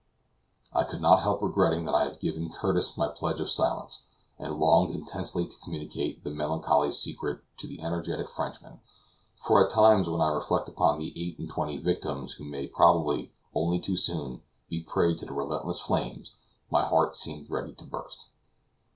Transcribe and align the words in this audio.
I 0.73 0.83
could 0.83 0.99
not 0.99 1.21
help 1.21 1.43
regretting 1.43 1.85
that 1.85 1.93
I 1.93 2.05
had 2.05 2.19
given 2.19 2.49
Curtis 2.51 2.97
my 2.97 3.07
pledge 3.07 3.39
of 3.39 3.51
silence, 3.51 4.01
and 4.39 4.57
longed 4.57 4.95
intensely 4.95 5.45
to 5.45 5.55
communicate 5.59 6.23
the 6.23 6.31
melancholy 6.31 6.91
secret 6.91 7.41
to 7.57 7.67
the 7.67 7.83
energetic 7.83 8.27
Frenchman; 8.27 8.79
for 9.35 9.63
at 9.63 9.69
times 9.71 10.09
when 10.09 10.19
I 10.19 10.29
reflect 10.29 10.67
upon 10.67 10.97
the 10.97 11.13
eight 11.15 11.37
and 11.37 11.47
twenty 11.47 11.77
victims 11.77 12.33
who 12.33 12.45
may 12.45 12.65
probably, 12.65 13.31
only 13.53 13.79
too 13.79 13.95
soon, 13.95 14.41
be 14.69 14.79
a 14.79 14.89
prey 14.91 15.13
to 15.13 15.25
the 15.27 15.33
relentless 15.33 15.79
flames, 15.79 16.33
my 16.71 16.81
heart 16.81 17.15
seems 17.15 17.51
ready 17.51 17.75
to 17.75 17.85
burst. 17.85 18.29